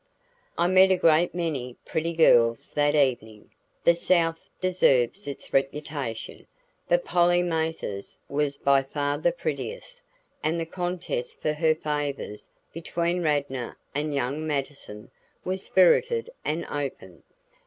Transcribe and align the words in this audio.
I 0.57 0.65
met 0.67 0.89
a 0.89 0.97
great 0.97 1.35
many 1.35 1.75
pretty 1.85 2.13
girls 2.13 2.71
that 2.71 2.95
evening 2.95 3.51
the 3.83 3.95
South 3.95 4.49
deserves 4.59 5.27
its 5.27 5.53
reputation 5.53 6.47
but 6.89 7.05
Polly 7.05 7.43
Mathers 7.43 8.17
was 8.27 8.57
by 8.57 8.81
far 8.81 9.19
the 9.19 9.31
prettiest; 9.31 10.01
and 10.41 10.59
the 10.59 10.65
contest 10.65 11.39
for 11.39 11.53
her 11.53 11.75
favors 11.75 12.49
between 12.73 13.21
Radnor 13.21 13.77
and 13.93 14.11
young 14.15 14.47
Mattison 14.47 15.11
was 15.45 15.63
spirited 15.63 16.31
and 16.43 16.65
open. 16.65 17.21